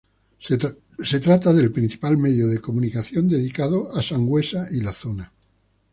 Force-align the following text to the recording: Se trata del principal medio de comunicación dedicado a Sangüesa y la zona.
Se 0.39 1.19
trata 1.19 1.53
del 1.53 1.71
principal 1.71 2.17
medio 2.17 2.47
de 2.47 2.59
comunicación 2.59 3.27
dedicado 3.29 3.93
a 3.95 4.01
Sangüesa 4.01 4.65
y 4.71 4.81
la 4.81 4.93
zona. 4.93 5.31